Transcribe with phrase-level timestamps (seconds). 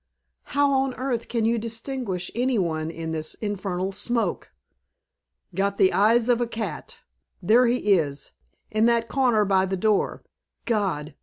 [0.57, 4.49] "How on earth can you distinguish any one in this infernal smoke?"
[5.53, 7.01] "Got the eyes of a cat.
[7.39, 8.31] There he is
[8.71, 10.23] in that corner by the door.
[10.65, 11.13] God!